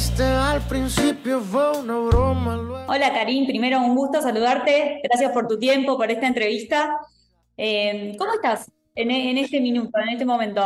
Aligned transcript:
dijiste 0.00 0.24
al 0.24 0.62
principio 0.62 1.40
fue 1.40 1.78
una 1.78 1.98
broma. 1.98 2.86
Hola 2.88 3.12
Karim, 3.12 3.46
primero 3.46 3.80
un 3.80 3.94
gusto 3.94 4.22
saludarte. 4.22 4.98
Gracias 5.04 5.30
por 5.32 5.46
tu 5.46 5.58
tiempo, 5.58 5.98
por 5.98 6.10
esta 6.10 6.26
entrevista. 6.26 6.98
Eh, 7.54 8.14
¿Cómo 8.18 8.32
estás 8.32 8.70
en, 8.94 9.10
en 9.10 9.36
este 9.36 9.60
minuto, 9.60 9.90
en 9.98 10.08
este 10.08 10.24
momento? 10.24 10.62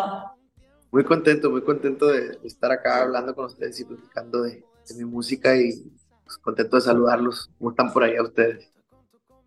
Muy 0.93 1.03
contento, 1.03 1.51
muy 1.51 1.63
contento 1.63 2.07
de 2.07 2.39
estar 2.45 2.71
acá 2.71 3.03
hablando 3.03 3.35
con 3.35 3.47
ustedes 3.47 3.81
y 3.81 3.85
platicando 3.85 4.43
de, 4.43 4.65
mi 4.97 5.05
música 5.05 5.57
y 5.57 5.83
pues, 6.25 6.39
contento 6.39 6.77
de 6.77 6.83
saludarlos. 6.83 7.51
¿Cómo 7.59 7.71
están 7.71 7.93
por 7.93 8.05
allá 8.05 8.23
ustedes? 8.23 8.71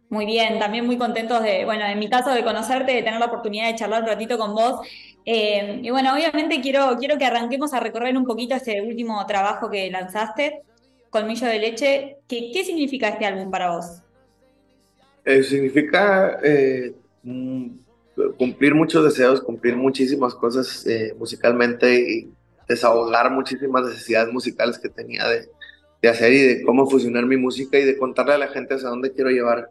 Muy 0.10 0.26
bien, 0.26 0.58
también 0.58 0.86
muy 0.86 0.98
contentos 0.98 1.44
de, 1.44 1.66
bueno, 1.66 1.86
en 1.86 2.00
mi 2.00 2.10
caso 2.10 2.32
de 2.32 2.44
conocerte, 2.44 2.94
de 2.94 3.04
tener 3.04 3.20
la 3.20 3.26
oportunidad 3.26 3.68
de 3.68 3.76
charlar 3.76 4.04
un 4.04 4.08
ratito 4.08 4.38
con 4.38 4.56
vos. 4.56 4.80
Eh, 5.26 5.82
y 5.84 5.90
bueno, 5.90 6.14
obviamente 6.14 6.62
quiero, 6.62 6.96
quiero 6.98 7.18
que 7.18 7.26
arranquemos 7.26 7.74
a 7.74 7.82
recorrer 7.82 8.16
un 8.16 8.26
poquito 8.26 8.56
este 8.56 8.82
último 8.82 9.26
trabajo 9.26 9.70
que 9.70 9.92
lanzaste, 9.92 10.62
Colmillo 11.10 11.48
de 11.48 11.60
Leche. 11.60 12.18
¿Qué, 12.28 12.52
qué 12.54 12.64
significa 12.64 13.10
este 13.10 13.26
álbum 13.26 13.52
para 13.52 13.72
vos? 13.72 14.02
Eh, 15.26 15.44
significa 15.44 16.40
eh, 16.42 16.94
cumplir 18.38 18.76
muchos 18.76 19.04
deseos, 19.04 19.42
cumplir 19.42 19.76
muchísimas 19.76 20.34
cosas 20.36 20.86
musicalmente 21.20 22.00
y 22.00 22.32
desahogar 22.66 23.30
muchísimas 23.30 23.86
necesidades 23.86 24.32
musicales 24.32 24.80
que 24.80 24.88
tenía 24.88 25.28
de, 25.28 25.50
de, 26.02 26.10
hacer 26.10 26.32
y 26.32 26.42
de 26.42 26.62
cómo 26.64 26.90
fusionar 26.90 27.26
mi 27.26 27.36
música 27.36 27.78
y 27.78 27.84
de 27.84 27.98
contarle 27.98 28.36
a 28.36 28.38
la 28.38 28.48
gente 28.48 28.76
hacia 28.76 28.88
dónde 28.88 29.12
quiero 29.12 29.32
llevar 29.32 29.70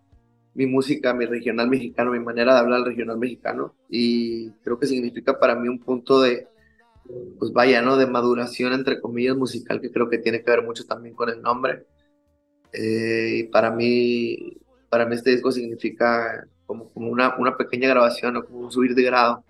mi 0.57 0.67
música, 0.67 1.13
mi 1.13 1.27
regional 1.27 1.69
mexicano, 1.69 2.13
mi 2.13 2.19
manera 2.19 2.55
de 2.55 2.61
hablar 2.61 2.81
regional 2.81 3.19
mexicano. 3.19 3.75
Y 3.91 4.51
creo 4.65 4.79
que 4.79 4.87
significa 4.87 5.39
para 5.39 5.55
mí 5.55 5.69
un 5.69 5.79
punto 5.79 6.23
de, 6.23 6.49
pues 7.39 7.53
vaya, 7.53 7.83
¿no? 7.83 7.99
De 7.99 8.07
maduración, 8.07 8.73
entre 8.73 8.99
comillas, 9.01 9.37
musical, 9.37 9.83
que 9.83 9.93
creo 9.93 10.09
que 10.09 10.17
tiene 10.17 10.43
que 10.43 10.51
ver 10.51 10.63
mucho 10.63 10.87
también 10.87 11.15
con 11.15 11.29
el 11.29 11.43
nombre. 11.43 11.85
Eh, 12.73 13.41
y 13.41 13.43
para 13.45 13.71
mí, 13.71 14.57
para 14.89 15.05
mí 15.05 15.15
este 15.15 15.33
disco 15.33 15.53
significa 15.53 16.49
como, 16.65 16.89
como 16.89 17.11
una, 17.11 17.37
una 17.37 17.55
pequeña 17.55 17.91
grabación 17.91 18.37
o 18.37 18.45
como 18.47 18.61
un 18.61 18.73
subir 18.73 18.95
de 18.95 19.03
grado. 19.03 19.45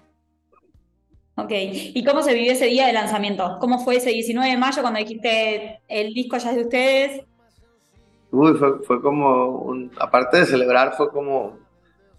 Ok, 1.36 1.52
¿y 1.52 2.02
cómo 2.04 2.22
se 2.22 2.34
vivió 2.34 2.50
ese 2.50 2.66
día 2.66 2.86
de 2.86 2.92
lanzamiento? 2.92 3.58
¿Cómo 3.60 3.78
fue 3.78 3.96
ese 3.96 4.10
19 4.10 4.50
de 4.50 4.56
mayo 4.56 4.82
cuando 4.82 4.98
dijiste 4.98 5.80
el 5.86 6.14
disco 6.14 6.36
ya 6.38 6.50
es 6.50 6.56
de 6.56 6.62
ustedes? 6.62 7.22
Uy, 8.36 8.54
fue, 8.58 8.80
fue 8.80 9.00
como, 9.00 9.62
un, 9.62 9.90
aparte 9.98 10.36
de 10.38 10.46
celebrar, 10.46 10.94
fue 10.94 11.10
como 11.10 11.58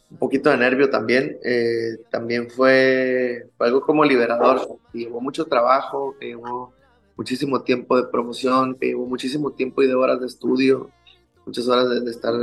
un 0.10 0.18
poquito 0.18 0.50
de 0.50 0.58
nervio 0.58 0.90
también. 0.90 1.38
Eh, 1.44 1.98
también 2.10 2.50
fue, 2.50 3.48
algo 3.60 3.82
como 3.82 4.04
liberador. 4.04 4.80
llevó 4.94 5.22
mucho 5.22 5.46
trabajo, 5.46 6.16
que 6.20 6.28
llevó 6.28 6.74
muchísimo 7.16 7.62
tiempo 7.62 7.98
de 7.98 8.08
promoción, 8.10 8.76
que 8.76 8.88
llevó 8.88 9.06
muchísimo 9.06 9.52
tiempo 9.52 9.84
y 9.84 9.88
de 9.88 9.94
horas 9.94 10.20
de 10.20 10.26
estudio, 10.26 10.90
muchas 11.46 11.68
horas 11.68 11.90
de, 11.90 12.02
de 12.02 12.12
estar 12.12 12.34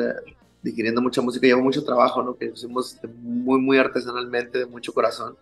digiriendo 0.62 1.02
mucha 1.02 1.20
música, 1.20 1.46
llevó 1.46 1.62
mucho 1.62 1.84
trabajo, 1.84 2.22
¿no? 2.22 2.36
Que 2.36 2.46
hicimos 2.46 2.96
muy, 3.22 3.60
muy 3.60 3.78
artesanalmente, 3.78 4.60
de 4.60 4.66
mucho 4.66 4.92
corazón. 4.94 5.36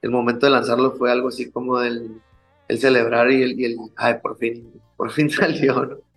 El 0.00 0.10
momento 0.10 0.46
de 0.46 0.52
lanzarlo 0.52 0.92
fue 0.92 1.12
algo 1.12 1.28
así 1.28 1.50
como 1.50 1.82
el, 1.82 2.22
el 2.66 2.78
celebrar 2.78 3.30
y 3.30 3.42
el, 3.42 3.60
y 3.60 3.64
el, 3.66 3.76
ay, 3.96 4.14
por 4.22 4.38
fin, 4.38 4.72
por 4.96 5.10
fin 5.10 5.28
salió, 5.30 5.84
¿no? 5.84 6.07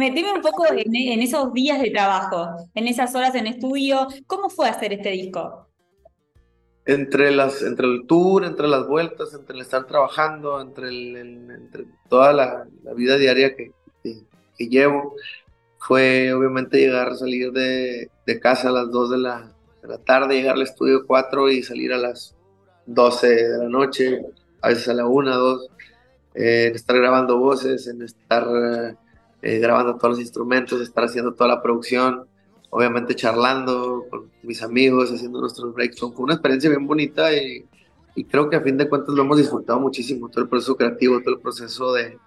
Meteme 0.00 0.32
un 0.32 0.40
poco 0.40 0.64
en, 0.66 0.96
en, 0.96 1.20
esos 1.20 1.52
días 1.52 1.78
de 1.78 1.90
trabajo, 1.90 2.56
en 2.74 2.88
esas 2.88 3.14
horas 3.14 3.34
en 3.34 3.46
estudio. 3.46 4.08
¿Cómo 4.26 4.48
fue 4.48 4.66
hacer 4.66 4.94
este 4.94 5.10
disco? 5.10 5.68
Entre, 6.86 7.30
las, 7.30 7.60
entre 7.60 7.86
el 7.86 8.06
tour, 8.06 8.46
entre 8.46 8.66
las 8.66 8.86
vueltas, 8.88 9.34
entre 9.34 9.56
el 9.56 9.60
estar 9.60 9.86
trabajando, 9.86 10.58
entre, 10.58 10.88
el, 10.88 11.16
el 11.16 11.50
entre 11.50 11.84
toda 12.08 12.32
la, 12.32 12.66
la, 12.82 12.94
vida 12.94 13.18
diaria 13.18 13.54
que, 13.54 13.72
que, 14.02 14.22
que 14.56 14.68
llevo, 14.68 15.16
fue 15.78 16.32
obviamente 16.32 16.78
llegar, 16.78 17.14
salir 17.14 17.52
de, 17.52 18.10
de 18.24 18.40
casa 18.40 18.70
a 18.70 18.72
las 18.72 18.90
2 18.90 19.10
de 19.10 19.18
la, 19.18 19.52
de 19.82 19.88
la, 19.88 19.98
tarde, 19.98 20.36
llegar 20.36 20.54
al 20.54 20.62
estudio 20.62 21.06
4 21.06 21.50
y 21.50 21.62
salir 21.62 21.92
a 21.92 21.98
las 21.98 22.34
12 22.86 23.28
de 23.28 23.58
la 23.58 23.68
noche, 23.68 24.22
a 24.62 24.68
veces 24.68 24.88
a 24.88 24.94
la 24.94 25.06
1, 25.06 25.36
2, 25.36 25.68
eh, 26.36 26.66
en 26.68 26.74
estar 26.74 26.96
grabando 26.96 27.36
voces, 27.36 27.86
en 27.86 28.00
estar 28.00 28.96
eh, 29.42 29.58
grabando 29.58 29.96
todos 29.96 30.10
los 30.10 30.20
instrumentos, 30.20 30.80
estar 30.80 31.04
haciendo 31.04 31.34
toda 31.34 31.48
la 31.48 31.62
producción, 31.62 32.26
obviamente 32.70 33.14
charlando 33.14 34.06
con 34.10 34.30
mis 34.42 34.62
amigos, 34.62 35.12
haciendo 35.12 35.40
nuestros 35.40 35.74
breaks. 35.74 35.98
Fue 36.00 36.12
una 36.18 36.34
experiencia 36.34 36.70
bien 36.70 36.86
bonita 36.86 37.32
y, 37.34 37.64
y 38.14 38.24
creo 38.24 38.48
que 38.48 38.56
a 38.56 38.60
fin 38.60 38.76
de 38.76 38.88
cuentas 38.88 39.14
lo 39.14 39.22
hemos 39.22 39.38
disfrutado 39.38 39.80
muchísimo, 39.80 40.28
todo 40.28 40.42
el 40.42 40.48
proceso 40.48 40.76
creativo, 40.76 41.20
todo 41.20 41.34
el 41.34 41.40
proceso 41.40 41.92
de, 41.92 42.18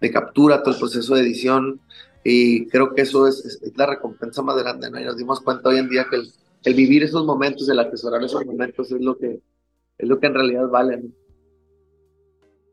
de 0.00 0.10
captura, 0.10 0.62
todo 0.62 0.74
el 0.74 0.80
proceso 0.80 1.14
de 1.14 1.22
edición 1.22 1.80
y 2.24 2.66
creo 2.68 2.94
que 2.94 3.02
eso 3.02 3.26
es, 3.26 3.44
es, 3.44 3.62
es, 3.62 3.76
la 3.76 3.86
recompensa 3.86 4.42
más 4.42 4.56
grande, 4.56 4.90
¿no? 4.90 5.00
Y 5.00 5.04
nos 5.04 5.16
dimos 5.16 5.40
cuenta 5.40 5.68
hoy 5.68 5.78
en 5.78 5.88
día 5.88 6.06
que 6.10 6.16
el, 6.16 6.32
el, 6.64 6.74
vivir 6.74 7.02
esos 7.02 7.24
momentos, 7.24 7.68
el 7.68 7.78
atesorar 7.78 8.22
esos 8.22 8.44
momentos 8.44 8.90
es 8.90 9.00
lo 9.00 9.16
que, 9.16 9.40
es 9.96 10.08
lo 10.08 10.18
que 10.18 10.26
en 10.26 10.34
realidad 10.34 10.68
vale, 10.68 10.96
¿no? 10.98 11.10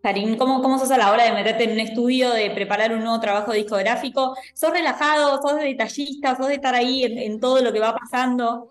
Karim, 0.05 0.37
¿cómo, 0.37 0.61
¿cómo 0.61 0.77
sos 0.77 0.91
a 0.91 0.99
la 0.99 1.11
hora 1.11 1.23
de 1.23 1.33
meterte 1.33 1.63
en 1.63 1.71
un 1.71 1.79
estudio, 1.79 2.31
de 2.31 2.51
preparar 2.51 2.93
un 2.93 2.99
nuevo 2.99 3.19
trabajo 3.19 3.53
discográfico? 3.53 4.35
¿Sos 4.53 4.69
relajado, 4.69 5.41
sos 5.41 5.55
detallista, 5.55 6.35
sos 6.35 6.47
de 6.47 6.53
estar 6.53 6.75
ahí 6.75 7.05
en, 7.05 7.17
en 7.17 7.39
todo 7.39 7.59
lo 7.63 7.73
que 7.73 7.79
va 7.79 7.95
pasando? 7.95 8.69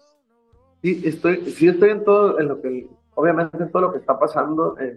Sí, 0.80 1.02
estoy, 1.04 1.50
sí 1.50 1.66
estoy 1.66 1.90
en 1.90 2.04
todo, 2.04 2.38
en 2.38 2.46
lo 2.46 2.62
que, 2.62 2.86
obviamente 3.16 3.56
en 3.60 3.72
todo 3.72 3.82
lo 3.82 3.92
que 3.92 3.98
está 3.98 4.16
pasando 4.16 4.78
eh, 4.78 4.96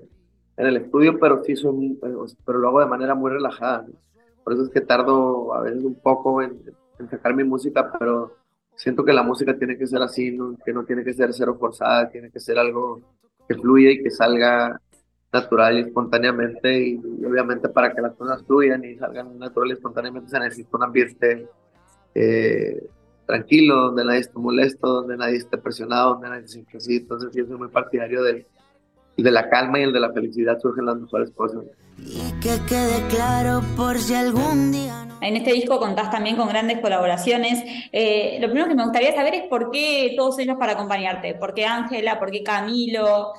en 0.57 0.67
el 0.67 0.77
estudio, 0.77 1.17
pero 1.19 1.43
sí 1.43 1.55
soy, 1.55 1.99
pero 2.45 2.59
lo 2.59 2.67
hago 2.67 2.81
de 2.81 2.85
manera 2.85 3.15
muy 3.15 3.31
relajada, 3.31 3.87
¿no? 3.87 3.95
por 4.43 4.53
eso 4.53 4.61
es 4.61 4.69
que 4.69 4.81
tardo 4.81 5.55
a 5.55 5.61
veces 5.61 5.83
un 5.83 5.95
poco 5.95 6.43
en, 6.43 6.61
en, 6.99 7.09
sacar 7.09 7.33
mi 7.33 7.45
música, 7.45 7.91
pero 7.97 8.33
siento 8.75 9.03
que 9.03 9.11
la 9.11 9.23
música 9.23 9.57
tiene 9.57 9.75
que 9.75 9.87
ser 9.87 10.03
así, 10.03 10.29
¿no? 10.29 10.55
que 10.63 10.71
no 10.71 10.85
tiene 10.85 11.03
que 11.03 11.13
ser 11.13 11.33
cero 11.33 11.57
forzada, 11.59 12.11
tiene 12.11 12.29
que 12.29 12.39
ser 12.39 12.59
algo 12.59 13.01
que 13.47 13.55
fluya 13.55 13.89
y 13.89 14.03
que 14.03 14.11
salga 14.11 14.79
natural 15.39 15.77
y 15.77 15.81
espontáneamente 15.81 16.79
y, 16.79 17.01
y 17.19 17.25
obviamente 17.25 17.69
para 17.69 17.93
que 17.93 18.01
las 18.01 18.13
cosas 18.15 18.43
fluyan 18.45 18.83
y 18.83 18.95
salgan 18.95 19.37
natural 19.37 19.69
y 19.69 19.73
espontáneamente 19.73 20.29
se 20.29 20.39
necesita 20.39 20.77
un 20.77 20.83
ambiente 20.83 21.47
eh, 22.15 22.83
tranquilo, 23.27 23.75
donde 23.87 24.05
nadie 24.05 24.19
esté 24.21 24.39
molesto, 24.39 24.87
donde 24.87 25.17
nadie 25.17 25.37
esté 25.37 25.57
presionado, 25.57 26.13
donde 26.13 26.29
nadie 26.29 26.41
se 26.43 26.53
siente 26.53 26.77
así, 26.77 26.95
entonces 26.97 27.29
yo 27.35 27.45
soy 27.45 27.57
muy 27.57 27.67
partidario 27.67 28.23
del, 28.23 28.45
de 29.17 29.31
la 29.31 29.49
calma 29.49 29.79
y 29.79 29.83
el 29.83 29.93
de 29.93 29.99
la 29.99 30.11
felicidad 30.13 30.57
surgen 30.59 30.85
las 30.85 30.97
mejores 30.97 31.29
cosas. 31.31 31.63
Y 31.97 32.31
que 32.39 32.57
quede 32.67 33.07
claro 33.09 33.61
por 33.75 33.97
si 33.97 34.13
algún 34.13 34.71
día 34.71 35.05
no... 35.05 35.17
En 35.21 35.35
este 35.35 35.51
disco 35.51 35.79
contás 35.79 36.09
también 36.11 36.37
con 36.37 36.47
grandes 36.47 36.79
colaboraciones. 36.79 37.63
Eh, 37.91 38.37
lo 38.39 38.47
primero 38.47 38.67
que 38.67 38.75
me 38.75 38.83
gustaría 38.83 39.13
saber 39.13 39.33
es 39.33 39.43
por 39.49 39.71
qué 39.71 40.13
todos 40.15 40.37
ellos 40.39 40.57
para 40.57 40.73
acompañarte. 40.73 41.33
¿Por 41.35 41.53
qué 41.53 41.65
Ángela? 41.65 42.19
¿Por 42.19 42.29
qué 42.29 42.43
Camilo? 42.43 43.33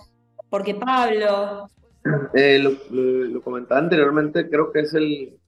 ¿Por 0.50 0.64
qué 0.64 0.75
Pablo? 0.75 1.69
Eh, 2.34 2.58
lo, 2.58 2.70
lo, 2.91 3.24
lo, 3.24 3.42
comentaba 3.42 3.80
anteriormente, 3.80 4.48
creo 4.48 4.72
que 4.72 4.80
es 4.80 4.94
el... 4.94 5.38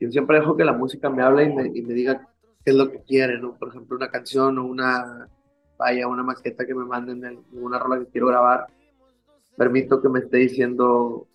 Yo 0.00 0.10
siempre 0.10 0.38
dejo 0.38 0.56
que 0.56 0.64
la 0.64 0.72
música 0.72 1.08
me 1.10 1.22
hable 1.22 1.44
y 1.44 1.52
me, 1.54 1.70
y 1.74 1.82
me 1.82 1.94
diga 1.94 2.28
qué 2.64 2.70
es 2.70 2.76
lo 2.76 2.90
que 2.90 3.02
quiere, 3.02 3.38
¿no? 3.38 3.54
Por 3.54 3.68
ejemplo, 3.68 3.96
una 3.96 4.10
canción 4.10 4.58
o 4.58 4.66
una... 4.66 5.28
Vaya, 5.76 6.06
una 6.06 6.22
maqueta 6.22 6.64
que 6.64 6.74
me 6.74 6.84
manden, 6.84 7.44
una 7.52 7.78
rola 7.78 7.98
que 7.98 8.06
quiero 8.06 8.28
grabar. 8.28 8.66
Permito 9.56 10.00
que 10.00 10.08
me 10.08 10.20
esté 10.20 10.38
diciendo 10.38 11.26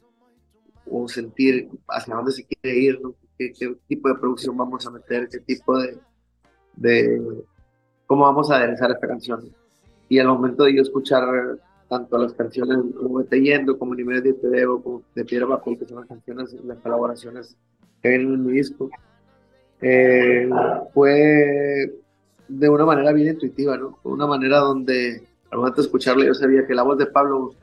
o 0.89 1.07
sentir 1.07 1.69
hacia 1.89 2.15
dónde 2.15 2.31
se 2.31 2.45
quiere 2.45 2.77
ir, 2.77 3.01
¿no? 3.01 3.15
¿Qué, 3.37 3.51
¿Qué, 3.53 3.75
tipo 3.87 4.09
de 4.09 4.15
producción 4.15 4.57
vamos 4.57 4.85
a 4.87 4.91
meter, 4.91 5.27
qué 5.29 5.39
tipo 5.39 5.77
de, 5.77 5.97
de 6.75 7.21
cómo 8.07 8.23
vamos 8.23 8.49
a 8.49 8.55
aderezar 8.55 8.91
esta 8.91 9.07
canción. 9.07 9.53
Y 10.07 10.19
al 10.19 10.27
momento 10.27 10.63
de 10.63 10.75
yo 10.75 10.81
escuchar 10.81 11.23
tanto 11.89 12.17
las 12.17 12.33
canciones 12.33 12.77
como 12.95 13.17
Vete 13.17 13.41
Yendo, 13.41 13.77
como 13.77 13.95
Niveles 13.95 14.23
de 14.23 14.33
Te 14.33 14.47
Debo, 14.47 14.81
como 14.81 15.01
De 15.15 15.25
Piedra 15.25 15.47
Papel, 15.47 15.79
que 15.79 15.85
son 15.85 15.97
las 15.97 16.07
canciones, 16.07 16.53
las 16.63 16.77
colaboraciones 16.77 17.57
que 18.01 18.09
vienen 18.09 18.33
en 18.35 18.45
mi 18.45 18.53
disco, 18.53 18.89
eh, 19.81 20.49
fue 20.93 21.91
de 22.47 22.69
una 22.69 22.85
manera 22.85 23.11
bien 23.11 23.29
intuitiva, 23.29 23.75
¿no? 23.77 23.97
Una 24.03 24.27
manera 24.27 24.59
donde 24.59 25.23
al 25.51 25.57
momento 25.57 25.81
de 25.81 25.87
escucharla 25.87 26.25
yo 26.25 26.33
sabía 26.33 26.67
que 26.67 26.75
la 26.75 26.83
voz 26.83 26.97
de 26.97 27.07
Pablo 27.07 27.53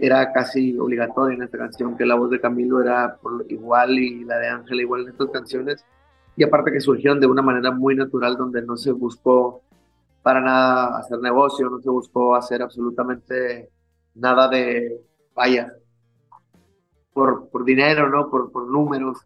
era 0.00 0.32
casi 0.32 0.78
obligatoria 0.78 1.36
en 1.36 1.42
esta 1.42 1.58
canción, 1.58 1.96
que 1.96 2.06
la 2.06 2.14
voz 2.14 2.30
de 2.30 2.40
Camilo 2.40 2.80
era 2.80 3.18
igual 3.48 3.98
y 3.98 4.24
la 4.24 4.38
de 4.38 4.48
Ángela 4.48 4.82
igual 4.82 5.02
en 5.02 5.08
estas 5.08 5.30
canciones. 5.30 5.84
Y 6.36 6.44
aparte 6.44 6.70
que 6.70 6.80
surgieron 6.80 7.18
de 7.18 7.26
una 7.26 7.42
manera 7.42 7.72
muy 7.72 7.96
natural 7.96 8.36
donde 8.36 8.62
no 8.62 8.76
se 8.76 8.92
buscó 8.92 9.62
para 10.26 10.40
nada 10.40 10.98
hacer 10.98 11.20
negocio, 11.20 11.70
no 11.70 11.80
se 11.80 11.88
buscó 11.88 12.34
hacer 12.34 12.60
absolutamente 12.60 13.70
nada 14.16 14.48
de, 14.48 15.00
vaya, 15.36 15.72
por, 17.12 17.48
por 17.48 17.64
dinero, 17.64 18.08
¿no? 18.08 18.28
Por, 18.28 18.50
por 18.50 18.66
números. 18.66 19.18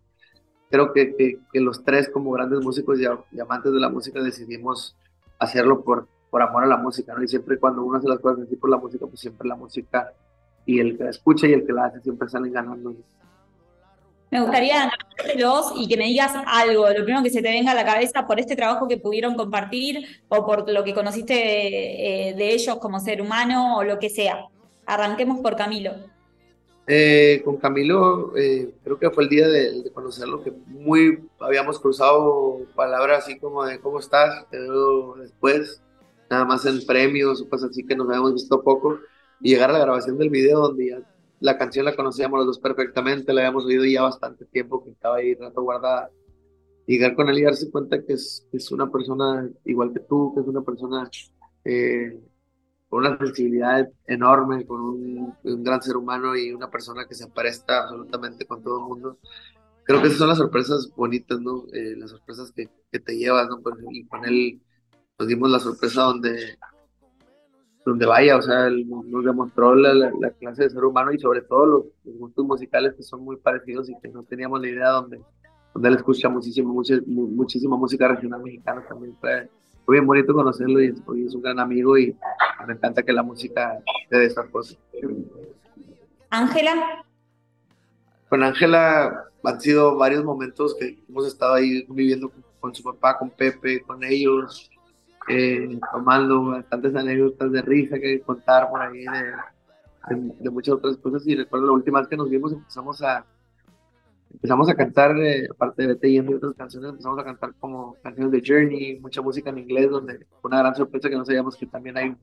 Creo 0.69 0.93
que, 0.93 1.17
que, 1.17 1.58
los 1.58 1.82
tres 1.85 2.11
como 2.11 2.32
grandes 2.32 2.62
músicos 2.62 3.00
y, 3.00 3.05
y 3.35 3.41
amantes 3.41 3.73
de 3.73 3.81
la 3.81 3.88
música 3.88 4.23
decidimos 4.23 4.94
hacerlo 5.38 5.82
por, 5.85 6.06
por 6.29 6.43
amor 6.43 6.64
a 6.64 6.67
la 6.67 6.76
música, 6.76 7.14
¿no? 7.14 7.23
Y 7.23 7.29
siempre 7.29 7.58
cuando 7.58 7.82
uno 7.82 7.96
hace 7.96 8.06
las 8.06 8.20
cosas 8.20 8.44
así 8.44 8.56
por 8.56 8.69
la 8.69 8.76
música, 8.76 9.06
pues 9.06 9.20
siempre 9.20 9.49
la 9.49 9.56
música 9.56 10.12
y 10.67 10.81
el 10.81 10.99
que 10.99 11.05
la 11.05 11.11
escucha 11.11 11.46
y 11.46 11.55
el 11.55 11.64
que 11.64 11.73
la 11.73 11.87
hace 11.87 12.03
siempre 12.03 12.29
salen 12.29 12.53
ganando. 12.53 12.94
Me 14.31 14.41
gustaría 14.41 14.91
los 15.37 15.73
y 15.77 15.88
que 15.88 15.97
me 15.97 16.05
digas 16.05 16.32
algo, 16.47 16.88
lo 16.88 17.05
primero 17.05 17.23
que 17.23 17.31
se 17.31 17.43
te 17.43 17.50
venga 17.50 17.73
a 17.73 17.75
la 17.75 17.85
cabeza 17.85 18.27
por 18.27 18.38
este 18.38 18.55
trabajo 18.55 18.87
que 18.87 18.97
pudieron 18.97 19.35
compartir 19.35 20.06
o 20.29 20.47
por 20.47 20.71
lo 20.71 20.85
que 20.85 20.94
conociste 20.94 21.35
de, 21.35 22.35
de 22.37 22.53
ellos 22.53 22.77
como 22.77 23.00
ser 23.00 23.21
humano 23.21 23.79
o 23.79 23.85
lo 23.85 23.99
que 23.99 24.09
sea. 24.09 24.47
Arranquemos 24.87 25.41
por 25.41 25.56
Camilo. 25.56 25.94
Eh, 26.93 27.43
con 27.44 27.56
Camilo, 27.59 28.37
eh, 28.37 28.75
creo 28.82 28.99
que 28.99 29.11
fue 29.11 29.23
el 29.23 29.31
día 29.31 29.47
de, 29.47 29.88
conocerlo, 29.94 30.43
que 30.43 30.50
muy 30.67 31.21
habíamos 31.38 31.79
cruzado 31.79 32.62
palabras 32.75 33.23
así 33.25 33.38
como 33.38 33.65
de 33.65 33.79
cómo 33.79 34.00
estás, 34.00 34.44
te 34.50 34.59
veo 34.59 35.15
después, 35.15 35.81
nada 36.29 36.44
más 36.44 36.67
en 36.67 36.85
premios 36.85 37.41
o 37.41 37.49
cosas 37.49 37.71
así 37.71 37.87
que 37.87 37.94
nos 37.94 38.09
habíamos 38.09 38.35
visto 38.35 38.61
poco, 38.65 38.99
y 39.41 39.50
llegar 39.50 39.71
a 39.71 39.75
la 39.75 39.79
grabación 39.79 40.19
del 40.19 40.31
video 40.31 40.59
donde 40.59 40.88
ya 40.88 40.99
la 41.40 41.56
canción 41.56 41.87
la 41.87 41.96
conocíamos 41.96 42.38
los 42.38 42.46
dos 42.46 42.58
perfectamente, 42.58 43.32
la 43.32 43.40
habíamos 43.40 43.64
oído 43.64 43.84
ya 43.84 44.02
bastante 44.02 44.44
tiempo, 44.44 44.84
que 44.84 44.90
estaba 44.90 45.16
ahí 45.16 45.34
rato 45.34 45.62
guardada. 45.62 46.10
Llegar 46.87 47.14
con 47.14 47.28
él 47.28 47.38
y 47.38 47.42
darse 47.42 47.70
cuenta 47.70 48.02
que 48.04 48.14
es, 48.14 48.46
es 48.52 48.70
una 48.70 48.90
persona 48.90 49.48
igual 49.64 49.92
que 49.92 50.00
tú, 50.00 50.32
que 50.34 50.40
es 50.40 50.46
una 50.46 50.62
persona 50.62 51.08
eh, 51.64 52.20
con 52.88 53.06
una 53.06 53.16
sensibilidad 53.19 53.88
enorme, 54.06 54.66
con 54.66 54.81
un, 54.81 55.37
gran 55.42 55.81
ser 55.81 55.96
humano 55.96 56.37
y 56.37 56.52
una 56.52 56.70
persona 56.70 57.06
que 57.06 57.14
se 57.14 57.25
aparesta 57.25 57.84
absolutamente 57.84 58.44
con 58.46 58.62
todo 58.62 58.81
el 58.81 58.84
mundo. 58.86 59.19
Creo 59.84 60.00
que 60.02 60.08
esas 60.08 60.19
son 60.19 60.28
las 60.28 60.38
sorpresas 60.38 60.90
bonitas, 60.94 61.40
¿no? 61.40 61.64
Eh, 61.72 61.94
las 61.96 62.10
sorpresas 62.10 62.52
que, 62.52 62.69
que, 62.90 63.00
te 63.00 63.16
llevas, 63.16 63.48
¿no? 63.48 63.60
Y 63.93 64.04
con 64.06 64.25
él 64.25 64.60
nos 65.19 65.28
dimos 65.28 65.50
la 65.50 65.60
sorpresa 65.60 66.02
donde, 66.02 66.58
donde 67.85 68.06
vaya, 68.06 68.37
o 68.37 68.43
sea, 68.43 68.67
él 68.67 68.87
nos 68.88 69.25
demostró 69.25 69.75
la, 69.75 69.94
la, 69.94 70.31
clase 70.32 70.65
de 70.65 70.71
ser 70.71 70.85
humano 70.85 71.12
y 71.12 71.19
sobre 71.19 71.43
todo 71.43 71.67
los, 71.67 71.85
gustos 72.19 72.44
musicales 72.44 72.94
que 72.94 73.03
son 73.03 73.25
muy 73.25 73.37
parecidos 73.37 73.88
y 73.88 73.99
que 74.00 74.09
no 74.09 74.23
teníamos 74.23 74.61
la 74.61 74.69
idea 74.69 74.88
donde, 74.91 75.21
donde 75.73 75.88
él 75.88 75.94
escucha 75.94 76.29
muchísimo, 76.29 76.73
mucha, 76.73 76.94
muchísima 77.06 77.77
música 77.77 78.09
regional 78.09 78.43
mexicana 78.43 78.85
también. 78.87 79.17
Fue, 79.21 79.49
fue 79.85 79.97
bien 79.97 80.06
bonito 80.06 80.35
conocerlo 80.35 80.82
y 80.82 80.88
es, 80.88 81.35
un 81.35 81.43
gran 81.43 81.59
amigo 81.59 81.97
y 81.97 82.15
me 82.67 82.75
encanta 82.75 83.03
que 83.03 83.12
la 83.12 83.23
música 83.23 83.79
te 84.09 84.19
dé 84.19 84.27
esas 84.27 84.49
cosas. 84.50 84.79
Ángela. 86.29 87.05
Con 88.29 88.43
Ángela 88.43 89.25
han 89.43 89.61
sido 89.61 89.97
varios 89.97 90.23
momentos 90.23 90.77
que 90.79 91.03
hemos 91.09 91.27
estado 91.27 91.55
ahí 91.55 91.85
viviendo 91.88 92.31
con, 92.61 92.75
su 92.75 92.82
papá, 92.82 93.19
con 93.19 93.31
Pepe, 93.31 93.82
con 93.82 94.05
ellos, 94.05 94.69
eh, 95.31 95.79
tomando 95.93 96.44
bastantes 96.47 96.94
anécdotas 96.94 97.53
de 97.53 97.62
risa 97.62 97.99
que 97.99 98.21
contar 98.21 98.69
por 98.69 98.82
ahí 98.82 99.05
de, 99.05 100.17
de, 100.41 100.50
muchas 100.50 100.75
otras 100.75 100.97
cosas. 100.97 101.27
Y 101.27 101.37
recuerdo 101.37 101.67
la 101.67 101.73
última 101.73 102.00
vez 102.00 102.09
que 102.09 102.17
nos 102.17 102.29
vimos 102.29 102.53
empezamos 102.53 103.00
a, 103.03 103.25
empezamos 104.32 104.69
a 104.69 104.75
cantar, 104.75 105.17
eh, 105.19 105.47
aparte 105.50 105.82
de 105.82 105.88
Vete 105.88 106.09
y 106.09 106.19
otras 106.19 106.55
canciones, 106.55 106.91
empezamos 106.91 107.19
a 107.19 107.25
cantar 107.25 107.55
como 107.61 107.97
canciones 108.03 108.32
de 108.32 108.43
Journey, 108.44 109.00
mucha 109.00 109.23
música 109.23 109.50
en 109.50 109.59
inglés, 109.59 109.91
donde 109.91 110.27
fue 110.41 110.49
una 110.49 110.59
gran 110.59 110.75
sorpresa 110.75 111.09
que 111.09 111.17
no 111.17 111.25
sabíamos 111.25 111.56
que 111.56 111.67
también 111.67 111.97
hay, 111.97 112.17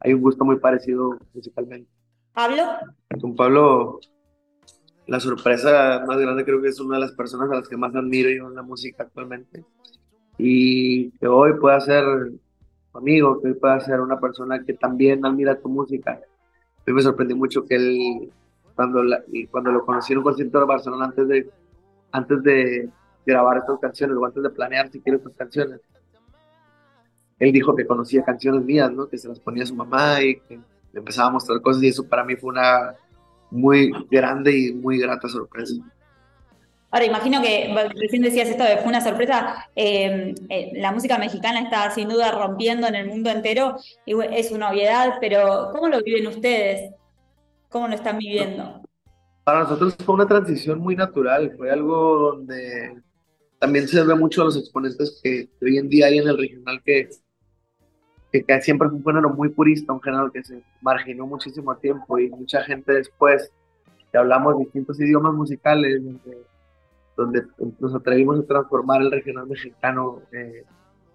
hay 0.00 0.14
un 0.14 0.20
gusto 0.20 0.44
muy 0.44 0.56
parecido 0.56 1.18
musicalmente. 1.32 1.90
¿Pablo? 2.32 2.62
Con 3.20 3.34
Pablo, 3.34 4.00
la 5.06 5.18
sorpresa 5.18 6.04
más 6.06 6.18
grande 6.18 6.44
creo 6.44 6.62
que 6.62 6.68
es 6.68 6.80
una 6.80 6.96
de 6.96 7.02
las 7.02 7.12
personas 7.12 7.50
a 7.50 7.56
las 7.56 7.68
que 7.68 7.76
más 7.76 7.94
admiro 7.94 8.30
yo 8.30 8.48
en 8.48 8.54
la 8.54 8.62
música 8.62 9.02
actualmente. 9.02 9.64
Y 10.38 11.10
que 11.18 11.26
hoy 11.26 11.52
pueda 11.60 11.78
ser 11.80 12.04
amigo, 12.94 13.40
que 13.40 13.48
hoy 13.48 13.54
pueda 13.54 13.80
ser 13.80 14.00
una 14.00 14.18
persona 14.18 14.62
que 14.64 14.74
también 14.74 15.24
admira 15.24 15.58
tu 15.58 15.68
música. 15.68 16.12
A 16.12 16.82
mí 16.86 16.92
me 16.92 17.02
sorprendió 17.02 17.36
mucho 17.36 17.64
que 17.64 17.76
él 17.76 18.32
cuando, 18.74 19.02
y 19.32 19.46
cuando 19.46 19.70
lo 19.70 19.84
conocí 19.84 20.12
en 20.12 20.18
un 20.18 20.24
concierto 20.24 20.58
de 20.58 20.64
Barcelona 20.64 21.06
antes 21.06 21.28
de, 21.28 21.50
antes 22.12 22.42
de 22.42 22.88
grabar 23.26 23.58
estas 23.58 23.78
canciones 23.78 24.16
o 24.16 24.24
antes 24.24 24.42
de 24.42 24.50
planear 24.50 24.90
si 24.90 25.00
quiere 25.00 25.18
estas 25.18 25.34
canciones, 25.34 25.80
él 27.38 27.52
dijo 27.52 27.74
que 27.74 27.86
conocía 27.86 28.24
canciones 28.24 28.64
mías, 28.64 28.92
¿no? 28.92 29.08
que 29.08 29.18
se 29.18 29.28
las 29.28 29.40
ponía 29.40 29.64
a 29.64 29.66
su 29.66 29.74
mamá 29.74 30.22
y 30.22 30.40
que 30.40 30.56
le 30.92 30.98
empezaba 30.98 31.28
a 31.28 31.32
mostrar 31.32 31.60
cosas 31.60 31.82
y 31.82 31.88
eso 31.88 32.06
para 32.06 32.24
mí 32.24 32.36
fue 32.36 32.50
una 32.50 32.94
muy 33.50 33.92
grande 34.10 34.56
y 34.56 34.72
muy 34.72 34.98
grata 34.98 35.28
sorpresa. 35.28 35.74
Ahora, 36.92 37.06
imagino 37.06 37.40
que 37.40 37.72
recién 37.94 38.22
decías 38.22 38.48
esto 38.48 38.64
de 38.64 38.78
fue 38.78 38.88
una 38.88 39.00
sorpresa. 39.00 39.68
Em, 39.76 40.34
eh, 40.48 40.72
la 40.74 40.90
música 40.90 41.18
mexicana 41.18 41.60
está 41.60 41.90
sin 41.92 42.08
duda 42.08 42.32
rompiendo 42.32 42.88
en 42.88 42.96
el 42.96 43.06
mundo 43.06 43.30
entero 43.30 43.76
y 44.04 44.14
es 44.32 44.50
una 44.50 44.70
obviedad, 44.70 45.14
pero 45.20 45.70
¿cómo 45.72 45.88
lo 45.88 46.02
viven 46.02 46.26
ustedes? 46.26 46.92
¿Cómo 47.68 47.86
lo 47.86 47.94
están 47.94 48.18
viviendo? 48.18 48.82
Para 49.44 49.60
nosotros 49.60 49.96
fue 50.04 50.16
una 50.16 50.26
transición 50.26 50.80
muy 50.80 50.96
natural, 50.96 51.54
fue 51.56 51.70
algo 51.70 52.32
donde 52.32 53.00
también 53.60 53.86
se 53.86 54.02
ve 54.02 54.14
mucho 54.16 54.42
a 54.42 54.46
los 54.46 54.56
exponentes 54.56 55.20
que, 55.22 55.48
hoy 55.62 55.78
en 55.78 55.88
día 55.88 56.06
hay 56.06 56.18
en 56.18 56.28
el 56.28 56.38
regional 56.38 56.82
que, 56.84 57.08
que, 58.32 58.62
siempre 58.62 58.88
fue 58.88 58.98
un 58.98 59.04
género 59.04 59.30
muy 59.30 59.50
purista, 59.50 59.92
un 59.92 60.02
género 60.02 60.32
que 60.32 60.42
se 60.42 60.60
marginó 60.80 61.26
muchísimo 61.26 61.76
tiempo 61.76 62.18
y 62.18 62.30
mucha 62.30 62.64
gente 62.64 62.94
después 62.94 63.52
que 64.10 64.18
hablamos 64.18 64.58
distintos 64.58 65.00
idiomas 65.00 65.34
musicales, 65.34 66.00
nos 67.78 67.94
atrevimos 67.94 68.40
a 68.40 68.44
transformar 68.44 69.02
el 69.02 69.10
regional 69.10 69.46
mexicano, 69.46 70.22
eh, 70.32 70.64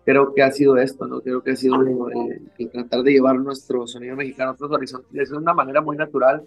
creo 0.05 0.33
que 0.33 0.43
ha 0.43 0.51
sido 0.51 0.77
esto, 0.77 1.07
¿no? 1.07 1.21
Creo 1.21 1.41
que 1.41 1.51
ha 1.51 1.55
sido 1.55 1.75
eh, 1.85 2.67
tratar 2.71 3.03
de 3.03 3.11
llevar 3.11 3.35
nuestro 3.37 3.87
sonido 3.87 4.15
mexicano 4.15 4.51
a 4.51 4.53
otros 4.53 4.71
horizontes. 4.71 5.09
Es 5.13 5.31
una 5.31 5.53
manera 5.53 5.81
muy 5.81 5.97
natural 5.97 6.43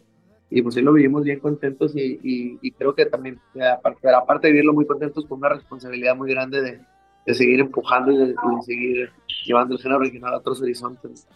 y 0.51 0.63
pues 0.63 0.77
ahí 0.77 0.83
lo 0.83 0.93
vivimos 0.93 1.25
bien 1.25 1.41
contentos 1.41 1.95
y, 1.95 2.19
y, 2.23 2.71
creo 2.73 2.95
que 2.95 3.05
también, 3.07 3.39
aparte, 3.77 4.09
aparte 4.09 4.47
de 4.47 4.53
vivirlo 4.53 4.73
muy 4.73 4.87
contentos, 4.87 5.27
con 5.27 5.39
una 5.39 5.51
responsabilidad 5.51 6.17
muy 6.17 6.31
grande 6.31 6.63
de, 6.63 6.81
de 7.27 7.35
seguir 7.35 7.61
empujando 7.61 8.11
y 8.11 8.17
de, 8.17 8.35
seguir 8.65 9.13
llevando 9.45 9.75
el 9.75 9.83
género 9.83 10.01
regional 10.01 10.33
a 10.33 10.39
otros 10.39 10.63
horizontes. 10.63 11.29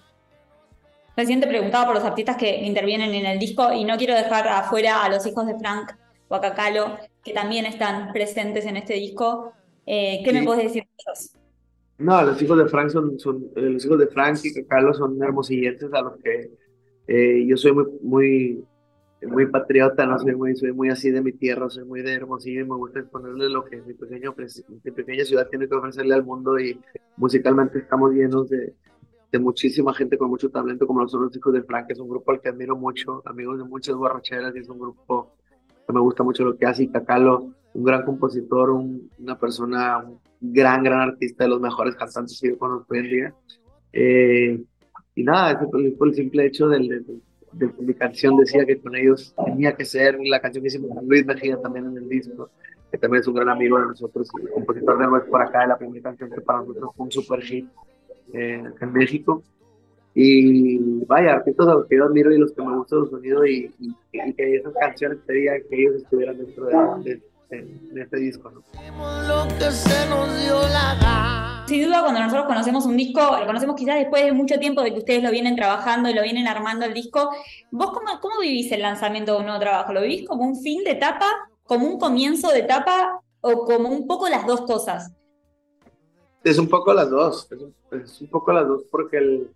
Recién 1.14 1.40
te 1.40 1.46
preguntaba 1.46 1.84
por 1.84 1.94
los 1.96 2.04
artistas 2.04 2.36
que 2.38 2.64
intervienen 2.64 3.12
en 3.14 3.26
el 3.26 3.38
disco 3.38 3.70
y 3.74 3.84
no 3.84 3.98
quiero 3.98 4.14
dejar 4.14 4.48
afuera 4.48 5.04
a 5.04 5.10
los 5.10 5.26
hijos 5.26 5.46
de 5.46 5.58
Frank 5.58 5.92
Huacacalo, 6.30 6.96
que 7.24 7.32
también 7.32 7.66
están 7.66 8.12
presentes 8.12 8.66
en 8.66 8.76
este 8.76 8.94
disco. 8.94 9.52
Eh, 9.86 10.22
¿Qué 10.24 10.32
me 10.32 10.44
puedes 10.44 10.64
decir 10.64 10.84
de 10.84 10.90
ellos? 10.98 11.36
No, 11.98 12.22
los 12.22 12.40
hijos 12.42 12.58
de 12.58 12.66
Frank 12.66 12.90
son, 12.90 13.18
son 13.18 13.44
eh, 13.56 13.60
los 13.60 13.84
hijos 13.84 13.98
de 13.98 14.06
Frank 14.08 14.38
y 14.42 14.64
Carlos 14.64 14.96
son 14.96 15.22
hermosilletes 15.22 15.92
a 15.92 16.02
los 16.02 16.16
que 16.20 16.50
eh, 17.06 17.46
yo 17.46 17.56
soy 17.56 17.72
muy, 17.72 17.86
muy, 18.02 18.64
muy 19.22 19.46
patriota, 19.46 20.04
no 20.06 20.18
soy 20.18 20.34
muy, 20.34 20.56
soy 20.56 20.72
muy 20.72 20.88
así 20.88 21.10
de 21.10 21.20
mi 21.20 21.32
tierra, 21.32 21.68
soy 21.70 21.84
muy 21.84 22.02
de 22.02 22.14
Hermosillo 22.14 22.60
y 22.62 22.64
me 22.64 22.76
gusta 22.76 23.00
exponerle 23.00 23.48
lo 23.48 23.64
que 23.64 23.80
mi, 23.82 23.94
pequeño, 23.94 24.34
mi 24.84 24.90
pequeña 24.90 25.24
ciudad 25.24 25.48
tiene 25.48 25.68
que 25.68 25.74
ofrecerle 25.74 26.14
al 26.14 26.24
mundo 26.24 26.58
y 26.58 26.80
musicalmente 27.16 27.78
estamos 27.78 28.12
llenos 28.12 28.48
de, 28.48 28.74
de 29.30 29.38
muchísima 29.38 29.94
gente 29.94 30.18
con 30.18 30.28
mucho 30.28 30.50
talento 30.50 30.86
como 30.86 31.00
los 31.00 31.12
los 31.12 31.36
hijos 31.36 31.52
de 31.54 31.62
Frank, 31.62 31.86
que 31.86 31.92
es 31.94 31.98
un 31.98 32.08
grupo 32.08 32.32
al 32.32 32.40
que 32.40 32.48
admiro 32.48 32.76
mucho, 32.76 33.22
amigos 33.24 33.58
de 33.58 33.64
muchas 33.64 33.94
borracheras 33.94 34.54
y 34.56 34.58
es 34.58 34.68
un 34.68 34.78
grupo 34.78 35.36
me 35.88 36.00
gusta 36.00 36.22
mucho 36.22 36.44
lo 36.44 36.56
que 36.56 36.66
hace 36.66 36.84
y 36.84 36.88
Cacalo, 36.88 37.52
un 37.74 37.84
gran 37.84 38.04
compositor, 38.04 38.70
una 38.70 39.38
persona, 39.38 40.04
gran, 40.40 40.82
gran 40.82 41.00
artista, 41.00 41.44
de 41.44 41.50
los 41.50 41.60
mejores 41.60 41.94
cantantes 41.94 42.38
que 42.40 42.50
yo 42.50 42.58
conozco 42.58 42.86
hoy 42.90 42.98
en 43.00 43.08
día. 43.08 43.34
Eh, 43.92 44.64
y 45.14 45.22
nada, 45.22 45.52
ese 45.52 45.66
por, 45.66 46.08
el 46.08 46.14
simple 46.14 46.46
hecho 46.46 46.68
de, 46.68 47.04
mi 47.80 47.94
canción 47.94 48.36
decía 48.36 48.64
que 48.64 48.80
con 48.80 48.96
ellos 48.96 49.34
tenía 49.44 49.74
que 49.74 49.84
ser 49.84 50.18
la 50.24 50.40
canción 50.40 50.62
que 50.62 50.68
hicimos 50.68 50.90
con 50.94 51.06
Luis 51.06 51.26
Mejía 51.26 51.60
también 51.60 51.86
en 51.86 51.96
el 51.98 52.08
disco, 52.08 52.50
que 52.90 52.96
también 52.96 53.20
es 53.20 53.28
un 53.28 53.34
gran 53.34 53.50
amigo 53.50 53.78
de 53.78 53.86
nosotros, 53.86 54.28
el 54.42 54.50
compositor 54.50 54.98
de 54.98 55.06
Nuez 55.06 55.24
por 55.24 55.42
acá, 55.42 55.60
de 55.60 55.66
la 55.68 55.78
primera 55.78 56.02
canción 56.02 56.30
que 56.30 56.40
para 56.40 56.60
nosotros 56.60 56.90
fue 56.96 57.04
un 57.04 57.12
super 57.12 57.42
hit 57.42 57.68
eh, 58.32 58.62
en 58.80 58.92
México. 58.92 59.42
Y 60.14 61.04
vaya, 61.06 61.34
artistas 61.34 61.68
a 61.68 61.74
los 61.74 61.86
que 61.86 61.96
yo 61.96 62.04
admiro 62.04 62.32
y 62.32 62.38
los 62.38 62.52
que 62.52 62.62
me 62.62 62.76
gusta 62.76 62.96
su 62.96 63.06
sonido 63.06 63.46
y, 63.46 63.72
que 64.12 64.56
esas 64.56 64.74
canciones 64.74 65.18
quería 65.26 65.52
que 65.68 65.82
ellos 65.82 66.02
estuvieran 66.02 66.36
dentro 66.36 66.66
de, 66.66 67.20
de 67.60 68.02
este 68.02 68.16
disco. 68.18 68.50
¿no? 68.50 68.62
Sin 71.66 71.86
duda, 71.86 72.02
cuando 72.02 72.20
nosotros 72.20 72.46
conocemos 72.46 72.86
un 72.86 72.96
disco, 72.96 73.20
lo 73.38 73.46
conocemos 73.46 73.76
quizás 73.76 73.96
después 73.96 74.24
de 74.24 74.32
mucho 74.32 74.58
tiempo 74.58 74.82
de 74.82 74.92
que 74.92 74.98
ustedes 74.98 75.22
lo 75.22 75.30
vienen 75.30 75.56
trabajando 75.56 76.08
y 76.08 76.14
lo 76.14 76.22
vienen 76.22 76.48
armando 76.48 76.84
el 76.84 76.94
disco. 76.94 77.30
¿Vos 77.70 77.90
cómo, 77.92 78.20
cómo 78.20 78.40
vivís 78.40 78.70
el 78.72 78.82
lanzamiento 78.82 79.32
de 79.32 79.38
un 79.38 79.44
nuevo 79.46 79.60
trabajo? 79.60 79.92
¿Lo 79.92 80.02
vivís 80.02 80.26
como 80.26 80.44
un 80.44 80.60
fin 80.60 80.82
de 80.84 80.92
etapa, 80.92 81.26
como 81.64 81.86
un 81.86 81.98
comienzo 81.98 82.50
de 82.50 82.60
etapa 82.60 83.20
o 83.40 83.64
como 83.64 83.88
un 83.88 84.06
poco 84.06 84.28
las 84.28 84.46
dos 84.46 84.62
cosas? 84.62 85.12
Es 86.42 86.58
un 86.58 86.68
poco 86.68 86.92
las 86.92 87.08
dos, 87.08 87.48
es 87.92 88.20
un, 88.20 88.28
poco 88.28 88.52
las 88.52 88.66
dos 88.66 88.82
porque 88.90 89.18
el, 89.18 89.50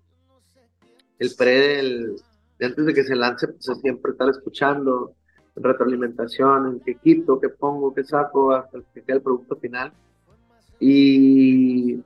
el 1.18 1.30
pre 1.36 2.16
de 2.58 2.66
antes 2.66 2.86
de 2.86 2.94
que 2.94 3.04
se 3.04 3.14
lance, 3.14 3.48
pues 3.48 3.80
siempre 3.80 4.12
estar 4.12 4.28
escuchando, 4.28 5.12
retroalimentación, 5.54 6.66
en 6.66 6.80
qué 6.80 6.94
quito, 6.96 7.40
qué 7.40 7.48
pongo, 7.48 7.94
qué 7.94 8.04
saco, 8.04 8.52
hasta 8.52 8.78
que 8.94 9.02
quede 9.02 9.16
el 9.16 9.22
producto 9.22 9.56
final. 9.56 9.92
Y, 10.78 12.00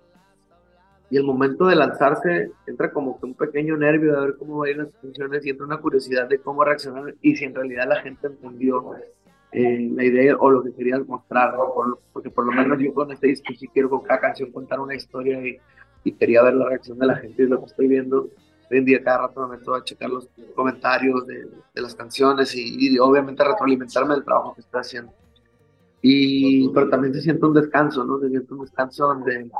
y 1.10 1.16
el 1.16 1.24
momento 1.24 1.66
de 1.66 1.76
lanzarse 1.76 2.50
entra 2.66 2.92
como 2.92 3.18
que 3.18 3.26
un 3.26 3.34
pequeño 3.34 3.76
nervio 3.76 4.14
de 4.14 4.26
ver 4.26 4.36
cómo 4.36 4.58
van 4.58 4.78
las 4.78 4.88
funciones 5.00 5.44
y 5.44 5.50
entra 5.50 5.66
una 5.66 5.78
curiosidad 5.78 6.28
de 6.28 6.38
cómo 6.38 6.64
reaccionar 6.64 7.14
y 7.20 7.34
si 7.34 7.44
en 7.44 7.54
realidad 7.54 7.88
la 7.88 8.00
gente 8.00 8.28
entendió 8.28 8.92
eh, 9.50 9.90
la 9.92 10.04
idea 10.04 10.36
o 10.36 10.50
lo 10.50 10.62
que 10.62 10.72
querías 10.72 11.04
mostrar, 11.08 11.54
porque 12.12 12.30
por 12.30 12.46
lo 12.46 12.52
menos 12.52 12.78
yo 12.78 12.94
con 12.94 13.10
este 13.10 13.26
disco 13.26 13.52
sí 13.58 13.66
quiero 13.66 13.90
con 13.90 14.02
cada 14.02 14.20
canción 14.20 14.52
contar 14.52 14.78
una 14.78 14.94
historia 14.94 15.44
y, 15.44 15.58
y 16.04 16.12
quería 16.12 16.44
ver 16.44 16.54
la 16.54 16.68
reacción 16.68 16.98
de 16.98 17.06
la 17.06 17.16
gente 17.16 17.42
y 17.42 17.46
lo 17.46 17.58
que 17.58 17.66
estoy 17.66 17.88
viendo. 17.88 18.28
Hoy 18.70 18.78
en 18.78 18.84
día 18.84 19.02
cada 19.02 19.26
rato 19.26 19.46
me 19.46 19.56
meto 19.56 19.74
a 19.74 19.84
checar 19.84 20.08
los 20.10 20.28
comentarios 20.54 21.26
de, 21.26 21.48
de 21.74 21.82
las 21.82 21.94
canciones 21.94 22.54
y, 22.54 22.94
y, 22.94 22.98
obviamente 22.98 23.42
retroalimentarme 23.42 24.14
del 24.14 24.24
trabajo 24.24 24.54
que 24.54 24.60
estoy 24.60 24.80
haciendo. 24.80 25.12
Y, 26.02 26.68
pero 26.70 26.88
también 26.88 27.12
se 27.12 27.20
siente 27.20 27.44
un 27.44 27.54
descanso, 27.54 28.04
¿no? 28.04 28.18
Se 28.20 28.28
siente 28.28 28.54
un 28.54 28.60
descanso 28.60 29.08
donde, 29.08 29.50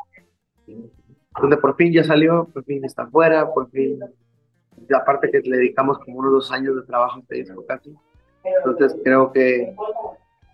donde 1.40 1.56
por 1.56 1.76
fin 1.76 1.92
ya 1.92 2.04
salió, 2.04 2.48
por 2.52 2.64
fin 2.64 2.84
está 2.84 3.06
fuera, 3.08 3.52
por 3.52 3.68
fin, 3.70 3.98
aparte 4.94 5.30
que 5.30 5.40
le 5.40 5.58
dedicamos 5.58 5.98
como 5.98 6.18
unos 6.18 6.32
dos 6.32 6.52
años 6.52 6.76
de 6.76 6.82
trabajo 6.82 7.18
a 7.18 7.20
este 7.20 7.34
disco 7.36 7.64
casi 7.66 7.94
entonces 8.44 8.96
creo 9.04 9.32
que, 9.32 9.74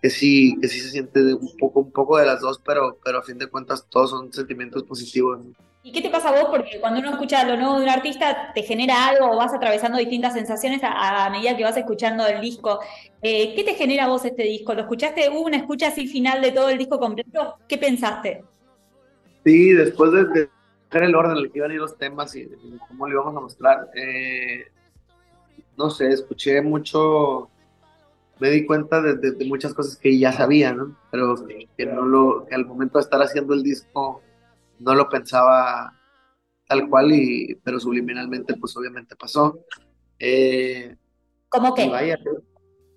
que 0.01 0.09
sí, 0.09 0.57
que 0.61 0.67
sí 0.67 0.79
se 0.79 0.89
siente 0.89 1.33
un 1.33 1.55
poco, 1.57 1.81
un 1.81 1.91
poco 1.91 2.17
de 2.17 2.25
las 2.25 2.41
dos, 2.41 2.61
pero, 2.65 2.97
pero 3.03 3.19
a 3.19 3.23
fin 3.23 3.37
de 3.37 3.47
cuentas 3.47 3.87
todos 3.89 4.09
son 4.09 4.31
sentimientos 4.31 4.83
positivos. 4.83 5.39
¿Y 5.87 5.91
qué 5.93 6.01
te 6.01 6.09
pasa 6.09 6.27
a 6.27 6.31
vos? 6.33 6.49
Porque 6.51 6.81
cuando 6.81 6.99
uno 6.99 7.11
escucha 7.11 7.45
lo 7.45 7.55
nuevo 7.55 7.77
de 7.77 7.83
un 7.83 7.89
artista, 7.89 8.51
te 8.53 8.61
genera 8.61 9.07
algo 9.07 9.31
o 9.31 9.37
vas 9.37 9.53
atravesando 9.53 9.97
distintas 9.97 10.33
sensaciones 10.33 10.81
a, 10.83 11.29
medida 11.29 11.55
que 11.55 11.63
vas 11.63 11.77
escuchando 11.77 12.27
el 12.27 12.41
disco. 12.41 12.81
Eh, 13.21 13.55
¿Qué 13.55 13.63
te 13.63 13.73
genera 13.73 14.03
a 14.03 14.09
vos 14.09 14.25
este 14.25 14.43
disco? 14.43 14.73
¿Lo 14.73 14.81
escuchaste? 14.81 15.29
¿Hubo 15.29 15.43
una 15.43 15.55
escucha 15.55 15.87
así 15.87 16.05
final 16.07 16.41
de 16.41 16.51
todo 16.51 16.67
el 16.67 16.77
disco 16.77 16.99
completo? 16.99 17.55
¿Qué 17.69 17.77
pensaste? 17.77 18.43
Sí, 19.45 19.71
después 19.71 20.11
de, 20.11 20.49
ver 20.91 21.03
el 21.03 21.15
orden 21.15 21.37
en 21.37 21.45
el 21.45 21.51
que 21.53 21.59
iban 21.59 21.71
a 21.71 21.73
ir 21.75 21.79
los 21.79 21.97
temas 21.97 22.35
y, 22.35 22.49
cómo 22.89 23.07
lo 23.07 23.13
íbamos 23.13 23.37
a 23.37 23.39
mostrar, 23.39 23.87
eh, 23.95 24.65
no 25.77 25.89
sé, 25.89 26.09
escuché 26.09 26.61
mucho 26.61 27.49
me 28.39 28.49
di 28.49 28.65
cuenta 28.65 29.01
de, 29.01 29.45
muchas 29.45 29.73
cosas 29.73 29.95
que 29.95 30.19
ya 30.19 30.33
sabía, 30.33 30.73
¿no? 30.73 30.95
Pero 31.11 31.35
que, 31.77 31.85
no 31.85 32.03
lo, 32.03 32.45
que 32.45 32.55
al 32.55 32.65
momento 32.65 32.97
de 32.97 33.03
estar 33.03 33.21
haciendo 33.21 33.53
el 33.53 33.63
disco 33.63 34.21
no 34.79 34.95
lo 34.95 35.09
pensaba 35.09 35.93
tal 36.67 36.89
cual, 36.89 37.11
y, 37.13 37.55
pero 37.63 37.79
subliminalmente 37.79 38.55
pues 38.55 38.75
obviamente 38.77 39.15
pasó. 39.15 39.59
Eh, 40.19 40.95
¿Cómo 41.49 41.73
que? 41.73 41.87
Vaya, 41.89 42.19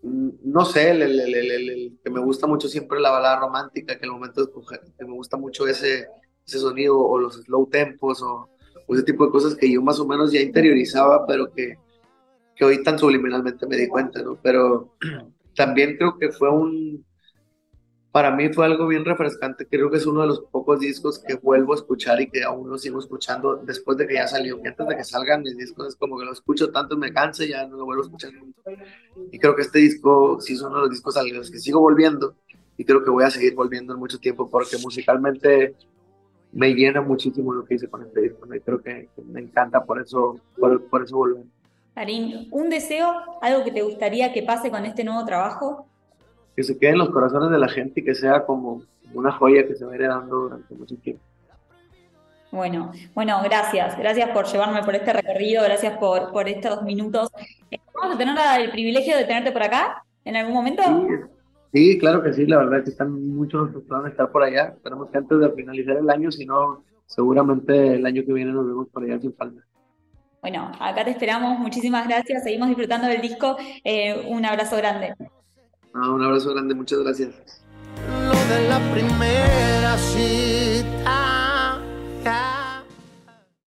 no 0.03 0.65
sé, 0.65 0.91
el, 0.91 1.99
que 2.03 2.11
me 2.11 2.21
gusta 2.21 2.47
mucho 2.47 2.69
siempre 2.69 3.01
la 3.01 3.11
balada 3.11 3.41
romántica, 3.41 3.99
que 3.99 4.07
el 4.07 4.13
momento 4.13 4.41
de 4.41 4.47
escoger, 4.47 4.81
que 4.99 5.05
me 5.05 5.13
gusta 5.13 5.37
mucho 5.37 5.67
ese, 5.67 6.07
ese 6.47 6.59
sonido 6.59 6.99
o 6.99 7.19
los 7.19 7.37
slow 7.43 7.69
tempos 7.69 8.23
o, 8.23 8.49
o 8.87 8.95
ese 8.95 9.05
tipo 9.05 9.27
de 9.27 9.31
cosas 9.31 9.55
que 9.55 9.71
yo 9.71 9.83
más 9.83 10.01
o 10.01 10.07
menos 10.07 10.33
ya 10.33 10.41
interiorizaba, 10.41 11.27
pero 11.27 11.53
que 11.53 11.77
que 12.61 12.67
hoy 12.67 12.83
tan 12.83 12.99
subliminalmente 12.99 13.67
me 13.67 13.79
di 13.79 13.89
cuenta, 13.89 14.23
¿no? 14.23 14.39
Pero 14.43 14.95
también 15.57 15.97
creo 15.97 16.19
que 16.19 16.31
fue 16.31 16.51
un, 16.51 17.03
para 18.13 18.33
mí 18.33 18.53
fue 18.53 18.67
algo 18.67 18.89
bien 18.89 19.05
refrescante, 19.05 19.67
creo 19.67 19.91
que 19.91 19.99
es 19.99 20.07
uno 20.07 20.23
de 20.23 20.27
los 20.27 20.41
pocos 20.41 20.81
discos 20.81 21.19
que 21.19 21.35
vuelvo 21.35 21.73
a 21.73 21.77
escuchar 21.77 22.21
y 22.21 22.29
que 22.29 22.43
aún 22.43 22.69
lo 22.69 22.77
sigo 22.77 22.99
escuchando 22.99 23.57
después 23.57 23.97
de 23.99 24.09
que 24.09 24.15
ya 24.15 24.27
salió, 24.27 24.61
que 24.61 24.69
antes 24.69 24.89
de 24.89 24.97
que 24.97 25.05
salgan 25.05 25.43
mis 25.43 25.57
discos 25.57 25.89
es 25.89 25.97
como 25.97 26.19
que 26.19 26.25
lo 26.25 26.33
escucho 26.33 26.73
tanto 26.73 26.97
me 26.97 27.13
canse, 27.13 27.47
ya 27.49 27.67
no 27.67 27.77
lo 27.77 27.85
vuelvo 27.85 28.03
a 28.03 28.07
escuchar. 28.07 28.33
Y 29.31 29.39
creo 29.39 29.55
que 29.55 29.63
este 29.63 29.79
disco 29.79 30.41
sí 30.41 30.55
es 30.55 30.63
uno 30.63 30.77
de 30.77 30.81
los 30.83 30.91
discos 30.91 31.17
a 31.17 31.23
los 31.23 31.51
que 31.51 31.59
sigo 31.59 31.81
volviendo 31.81 32.35
y 32.77 32.85
creo 32.85 33.05
que 33.05 33.11
voy 33.11 33.23
a 33.23 33.31
seguir 33.31 33.55
volviendo 33.55 33.93
en 33.93 34.01
mucho 34.01 34.19
tiempo 34.19 34.51
porque 34.51 34.77
musicalmente 34.79 35.77
me 36.53 36.75
llena 36.75 37.01
muchísimo 37.03 37.53
lo 37.53 37.65
que 37.65 37.75
hice 37.77 37.89
con 37.89 38.03
este 38.03 38.23
disco 38.23 38.53
y 38.53 38.61
creo 38.61 38.83
que, 38.83 39.09
me 39.25 39.41
encanta 39.41 39.85
por 39.85 40.01
eso, 40.01 40.41
por, 40.59 40.83
por 40.89 41.05
eso 41.05 41.17
volver. 41.17 41.45
Karim, 41.95 42.49
¿un 42.51 42.71
deseo, 42.71 43.13
algo 43.41 43.63
que 43.63 43.71
te 43.71 43.83
gustaría 43.83 44.33
que 44.33 44.43
pase 44.43 44.71
con 44.71 44.85
este 44.85 45.05
nuevo 45.05 45.25
trabajo? 45.25 45.87
Que 46.61 46.65
se 46.65 46.79
quede 46.79 46.91
en 46.91 46.99
los 46.99 47.09
corazones 47.09 47.51
de 47.51 47.59
la 47.59 47.69
gente 47.69 48.01
y 48.01 48.05
que 48.05 48.15
sea 48.15 48.45
como 48.45 48.83
una 49.15 49.33
joya 49.33 49.67
que 49.67 49.75
se 49.75 49.87
va 49.87 49.97
dando 49.97 50.41
durante 50.41 50.75
mucho 50.75 50.95
tiempo. 50.97 51.23
Bueno, 52.53 52.93
bueno, 53.15 53.41
gracias. 53.43 53.97
Gracias 53.97 54.29
por 54.29 54.45
llevarme 54.45 54.83
por 54.83 54.95
este 54.95 55.11
recorrido, 55.11 55.63
gracias 55.63 55.97
por, 55.97 56.31
por 56.33 56.51
estos 56.51 56.83
minutos. 56.83 57.31
¿Vamos 57.95 58.15
a 58.15 58.19
tener 58.19 58.37
el 58.61 58.71
privilegio 58.73 59.17
de 59.17 59.25
tenerte 59.25 59.53
por 59.53 59.63
acá 59.63 60.05
en 60.27 60.37
algún 60.37 60.53
momento? 60.53 60.83
Sí, 61.73 61.99
claro 61.99 62.23
que 62.23 62.35
sí, 62.35 62.45
la 62.45 62.59
verdad 62.59 62.85
que 62.85 62.91
están 62.91 63.11
muchos 63.11 63.63
nuestros 63.63 63.85
planes 63.85 64.11
estar 64.11 64.31
por 64.31 64.43
allá. 64.43 64.75
Esperamos 64.77 65.09
que 65.09 65.17
antes 65.17 65.39
de 65.39 65.51
finalizar 65.53 65.97
el 65.97 66.11
año, 66.11 66.31
si 66.31 66.45
no, 66.45 66.85
seguramente 67.07 67.95
el 67.95 68.05
año 68.05 68.23
que 68.27 68.35
viene 68.35 68.53
nos 68.53 68.67
vemos 68.67 68.87
por 68.89 69.03
allá 69.03 69.19
sin 69.19 69.33
falta. 69.33 69.63
Bueno, 70.43 70.71
acá 70.79 71.07
te 71.07 71.13
esperamos. 71.13 71.59
Muchísimas 71.59 72.07
gracias. 72.07 72.43
Seguimos 72.43 72.69
disfrutando 72.69 73.07
del 73.07 73.23
disco. 73.23 73.57
Eh, 73.83 74.27
un 74.29 74.45
abrazo 74.45 74.77
grande. 74.77 75.15
Un 75.95 76.23
abrazo 76.23 76.53
grande. 76.53 76.75
Muchas 76.75 77.01
gracias. 77.01 77.31
Lo 78.07 78.55
de 78.55 78.69
la 78.69 78.79
primera 78.93 79.99
cita. 79.99 81.81